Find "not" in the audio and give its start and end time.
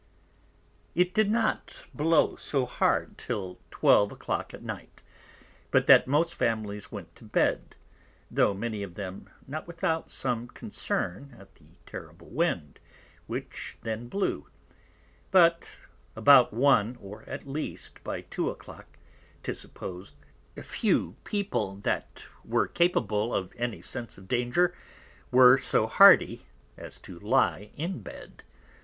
1.29-1.83, 9.45-9.67